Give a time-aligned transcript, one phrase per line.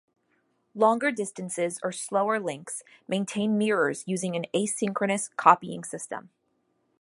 [0.73, 6.31] Longer distances or slower links maintain mirrors using an asynchronous copying system.